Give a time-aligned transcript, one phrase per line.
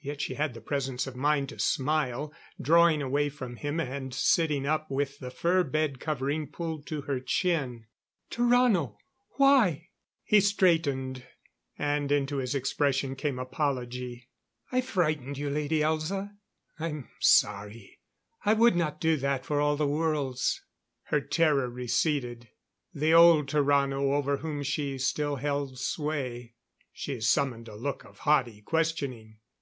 [0.00, 4.64] Yet she had the presence of mind to smile, drawing away from him and sitting
[4.66, 7.84] up, with the fur bed covering pulled to her chin.
[8.30, 8.96] "Tarrano?
[9.36, 9.90] Why"
[10.24, 11.24] He straightened,
[11.76, 14.30] and into his expression came apology.
[14.72, 16.32] "I frightened you, Lady Elza?
[16.78, 17.98] I'm sorry.
[18.46, 20.62] I would not do that for all the worlds."
[21.08, 22.48] Her terror receded.
[22.94, 26.54] The old Tarrano over whom she still held sway.
[26.90, 29.40] She summoned a look of haughty questioning.